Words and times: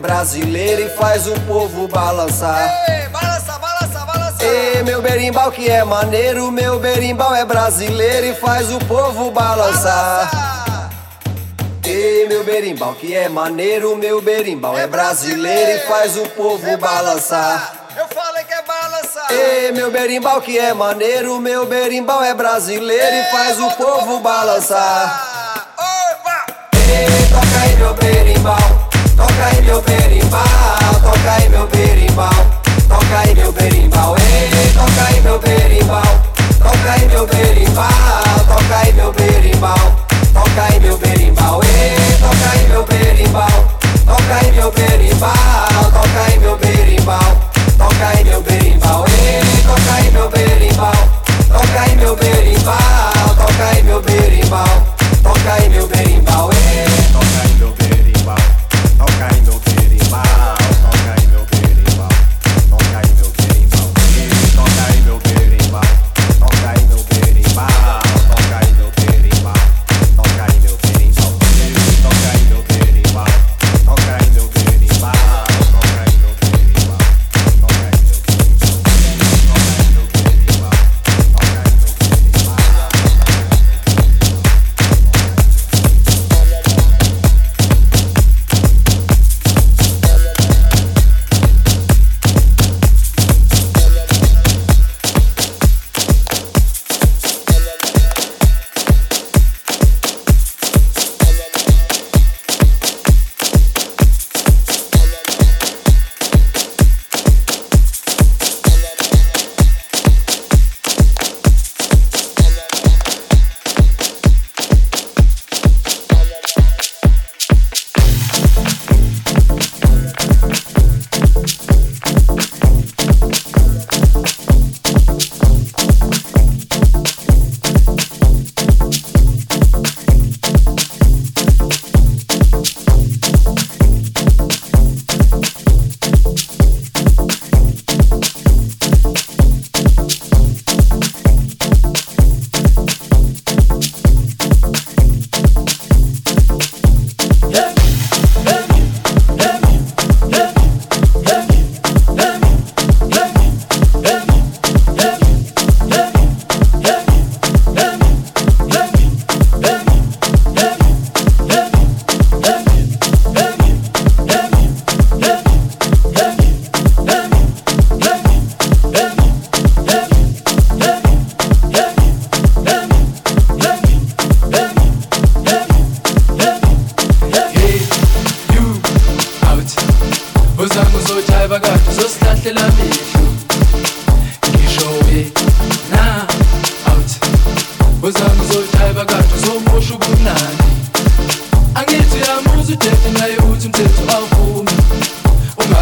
brasileiro 0.00 0.82
e 0.82 0.88
faz 0.96 1.26
o 1.26 1.38
povo 1.42 1.86
balançar. 1.86 2.74
Ei, 2.88 3.08
balança, 3.08 3.58
balança, 3.58 4.00
balança. 4.00 4.44
Ei, 4.44 4.82
meu 4.82 5.00
berimbau 5.02 5.52
que 5.52 5.70
é 5.70 5.84
maneiro, 5.84 6.50
meu 6.50 6.80
berimbau 6.80 7.34
é 7.34 7.44
brasileiro 7.44 8.26
e 8.26 8.34
faz 8.34 8.72
o 8.72 8.78
povo 8.80 9.30
balançar. 9.30 10.30
balança. 10.30 10.60
Ei, 11.84 12.28
meu 12.28 12.44
berimbau 12.44 12.94
que 12.94 13.14
é 13.14 13.28
maneiro, 13.28 13.96
meu 13.96 14.22
berimbau 14.22 14.78
é 14.78 14.86
brasileiro 14.86 15.72
e 15.72 15.78
faz 15.86 16.16
o 16.16 16.22
povo 16.30 16.76
balançar. 16.78 17.72
Eu 17.96 18.06
falei 18.08 18.44
que 18.44 18.54
é 18.54 18.62
balança. 18.62 19.20
Ei, 19.30 19.72
meu 19.72 19.90
berimbau 19.90 20.40
que 20.40 20.58
é 20.58 20.72
maneiro, 20.72 21.38
meu 21.40 21.66
berimbau 21.66 22.22
é 22.22 22.32
brasileiro 22.32 23.16
e 23.16 23.30
faz 23.30 23.58
o 23.60 23.70
povo 23.72 24.20
balançar. 24.20 25.66
Opa! 25.76 26.46
Ei, 26.88 27.06
toca 27.28 27.60
aí 27.62 27.76
meu 27.76 27.94
berimbau. 27.94 28.79
Toca 29.40 29.56
aí 29.56 29.62
meu 29.62 29.80
berimbau, 29.80 31.00
toca 31.02 31.32
aí 31.32 31.48
meu 31.48 31.66
berimbau, 31.66 32.30
toca 32.86 33.18
aí 33.20 33.34
meu 33.34 33.50
berimbau, 33.50 34.14
ei, 34.18 34.72
toca 34.74 35.08
aí 35.08 35.20
meu 35.22 35.38
berimbau, 35.38 36.02
toca 36.58 36.92
aí 36.92 37.06
meu 37.06 37.26
berimbau, 37.26 37.88
toca 38.46 38.76
aí 38.76 38.92
meu 38.92 39.12
berimbau, 39.14 39.96
toca 40.34 40.62
aí 40.64 40.80
meu 40.80 40.98
berimbau, 40.98 41.60
ei, 41.64 41.96
toca 42.20 42.50
aí 42.52 42.68
meu 42.68 42.84
berimbau, 42.84 43.48
toca 44.04 44.34
aí 44.42 44.52
meu 44.52 44.70
berimbau, 44.72 45.32
toca 45.90 46.22
aí 46.26 46.38
meu 46.38 46.56
berimbau, 46.58 47.36
toca 47.78 48.08
aí 48.08 48.24
meu 48.24 48.42
berimbau, 48.42 49.06
ei, 49.08 49.62
toca 49.62 49.94
aí 49.94 50.10
meu 50.10 50.28
berimbau, 50.28 50.92
toca 51.48 51.80
aí 51.80 51.96
meu 51.96 52.14
berimbau, 52.14 52.76
toca 53.38 53.64
aí 53.70 53.82
meu 53.84 54.02
berimbau, 54.02 54.84
toca 55.22 55.52
aí 55.54 55.68
meu 55.70 55.86
berimbau, 55.88 56.50
ei, 56.52 57.12
toca 57.14 57.42
aí 57.42 57.49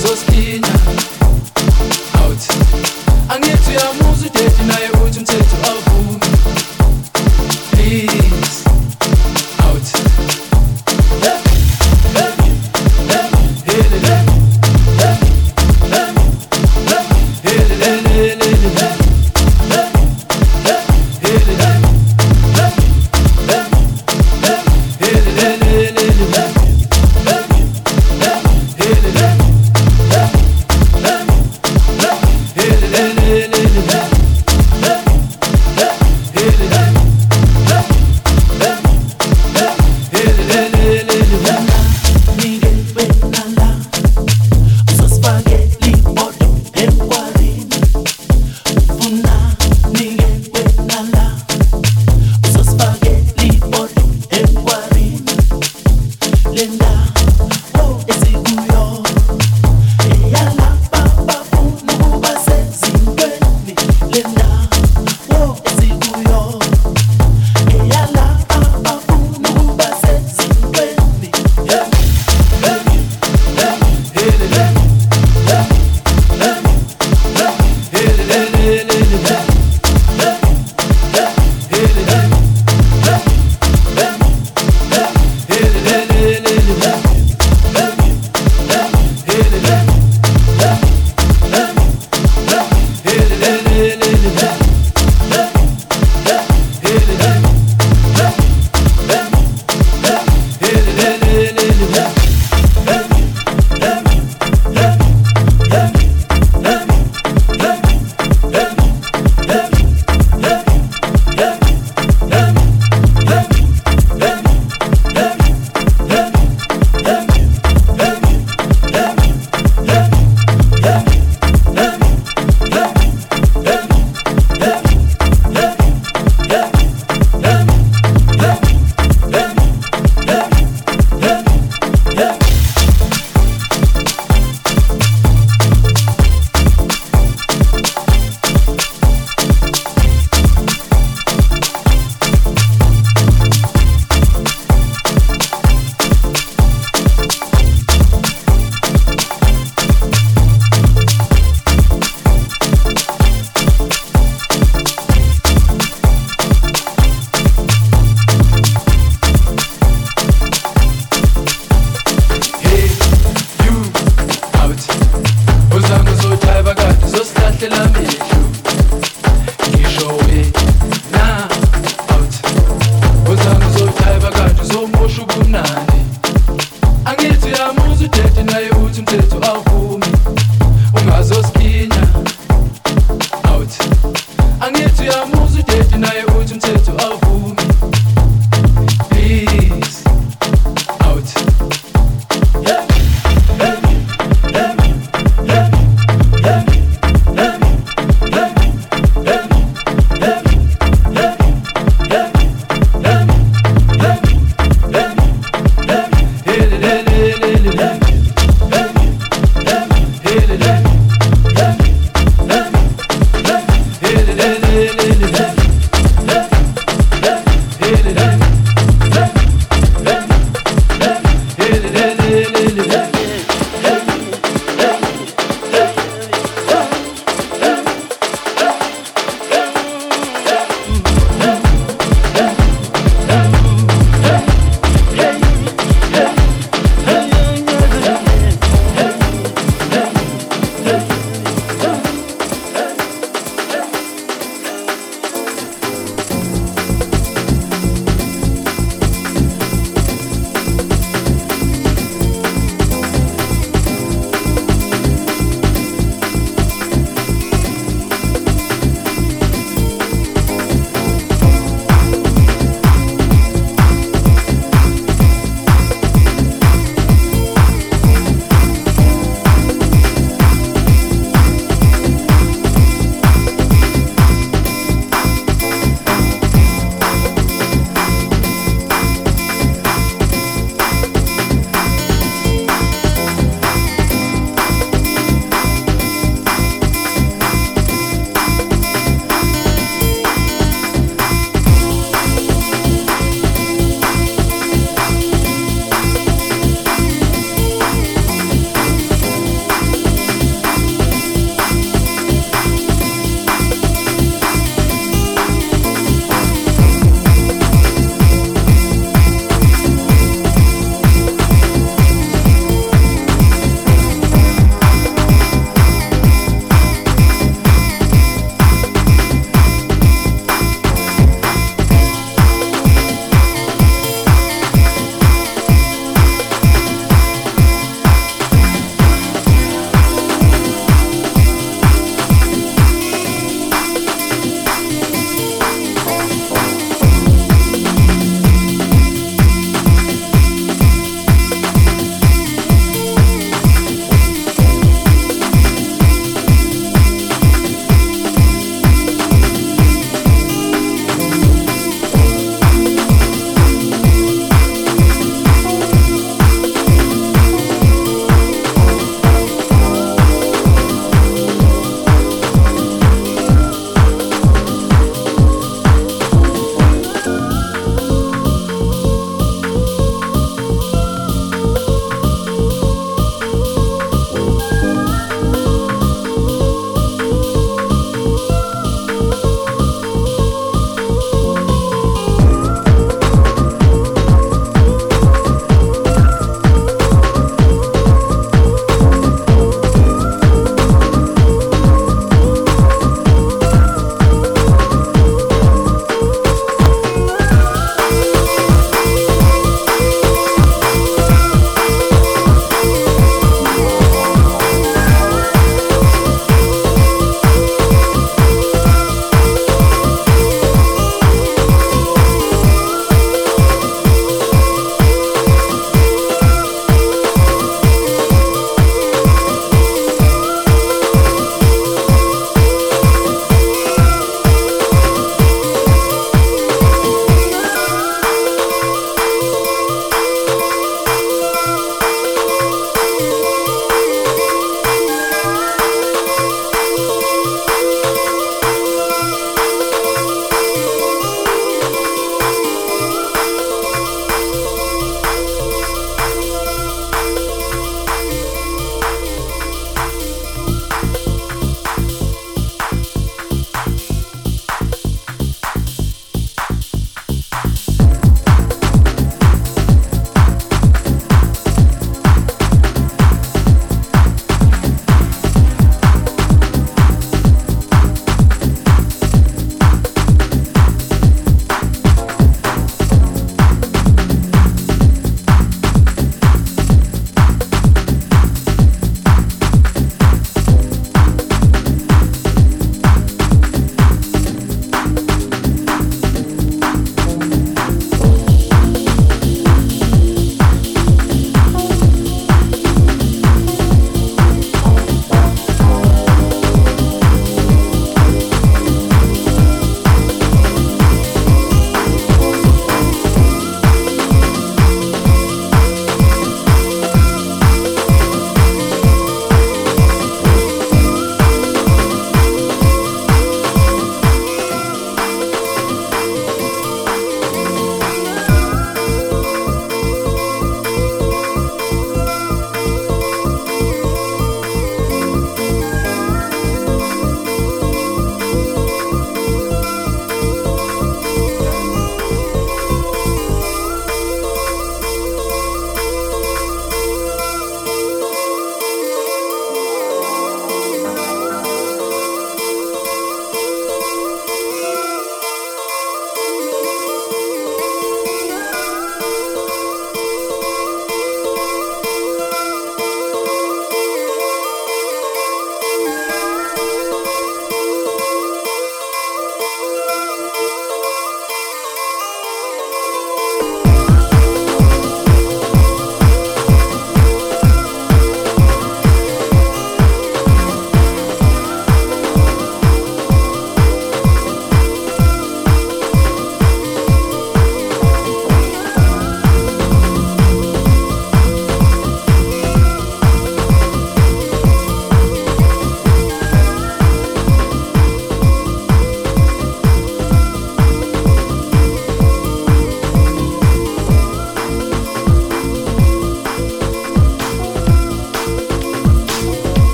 So 0.00 0.14
sospite. 0.14 0.69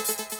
Bye. 0.00 0.39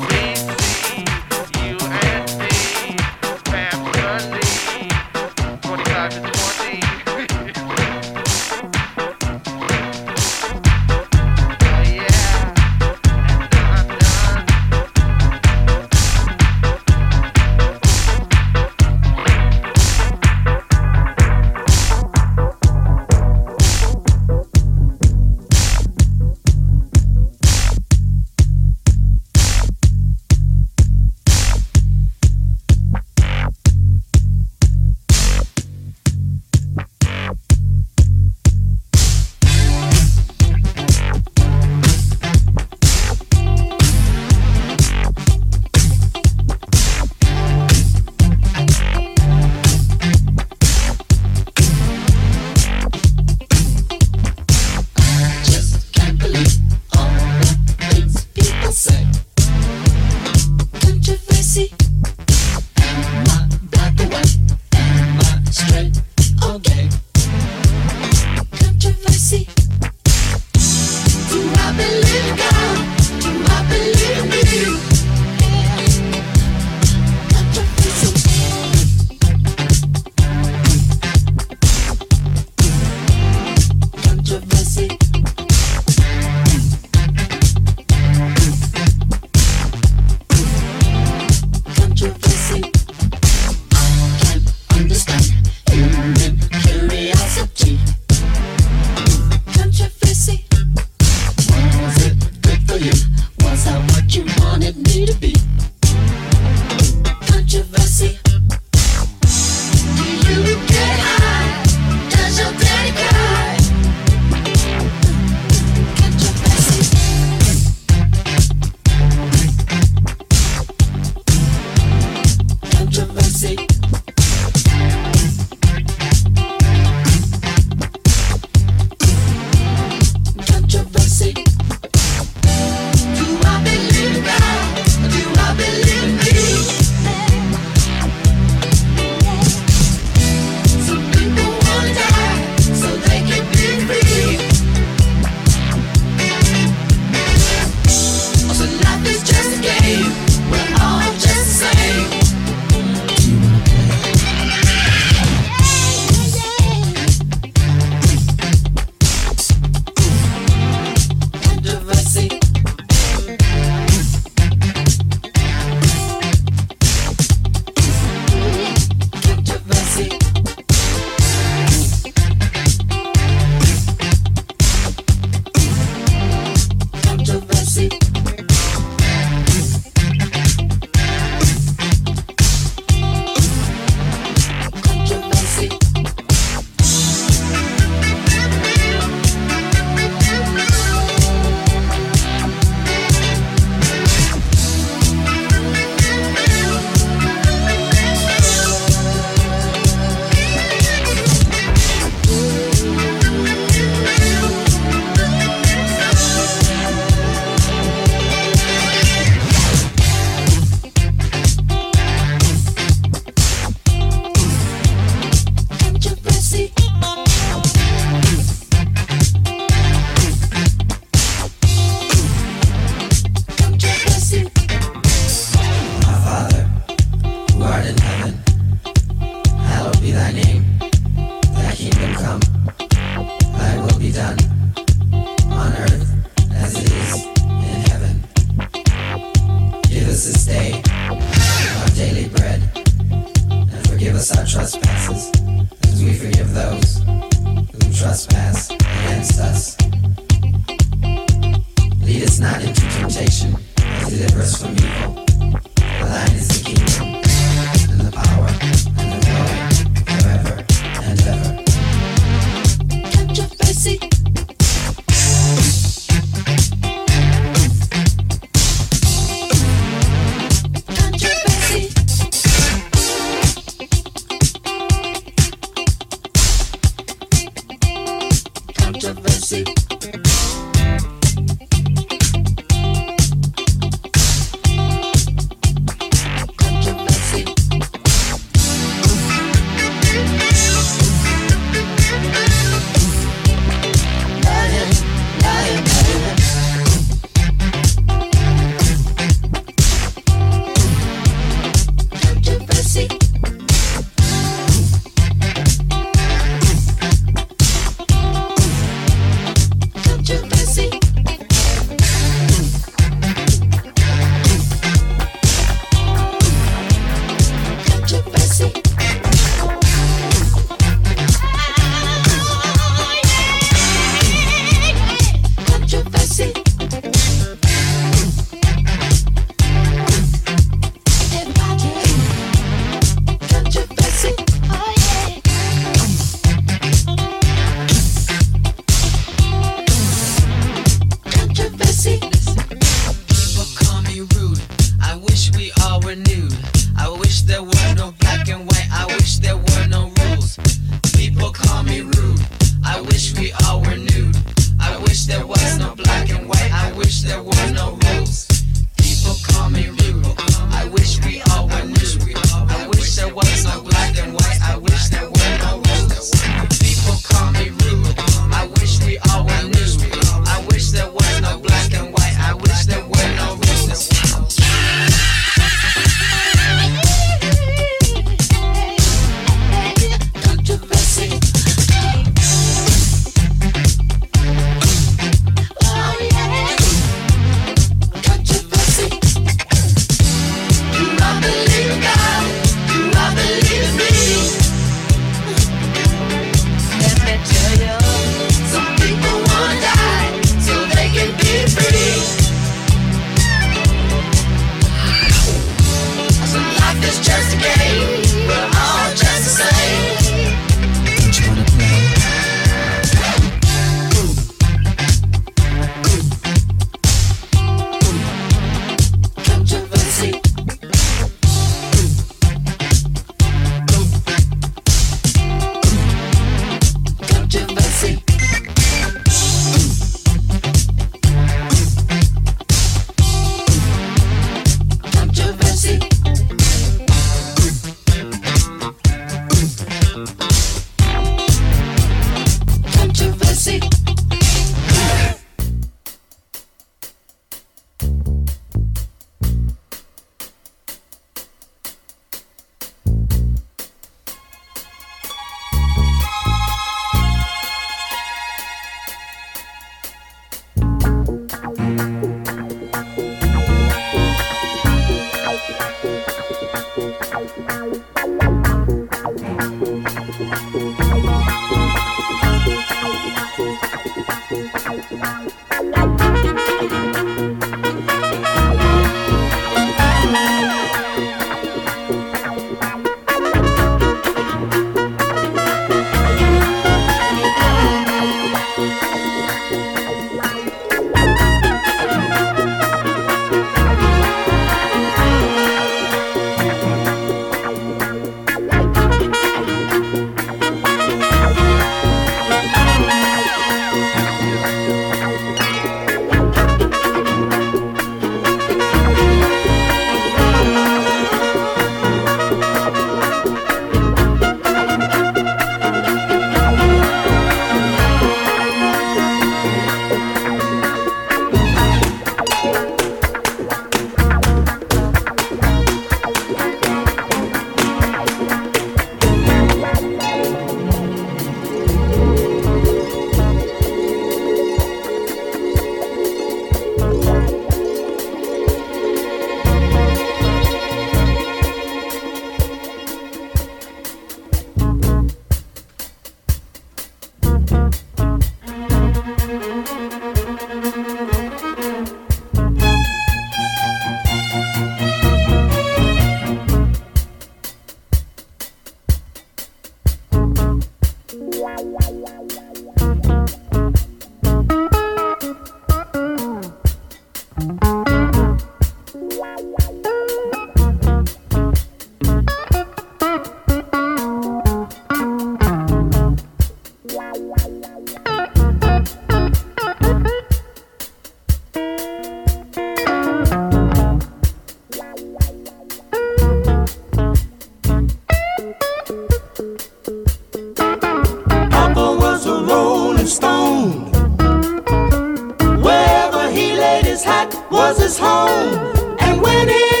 Was 597.81 597.99
his 597.99 598.19
home. 598.19 599.17
And 599.19 599.41
when 599.41 599.67
he 599.67 600.00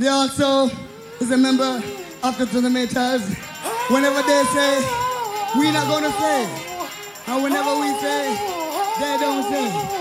They 0.00 0.08
also 0.08 0.70
is 1.20 1.30
a 1.30 1.36
member 1.36 1.82
of 2.22 2.38
the 2.38 2.46
Dynamiters. 2.46 3.20
Whenever 3.90 4.22
they 4.22 4.44
say, 4.44 4.80
we're 5.58 5.74
not 5.74 5.86
gonna 5.88 6.10
say, 6.12 6.48
and 7.26 7.42
whenever 7.42 7.78
we 7.78 7.92
say, 8.00 8.34
they 8.98 9.18
don't 9.20 9.42
say. 9.50 9.99